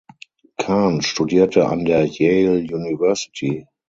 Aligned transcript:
Kan 0.57 1.03
studierte 1.03 1.67
an 1.67 1.85
der 1.85 2.07
Yale 2.07 2.61
University. 2.61 3.67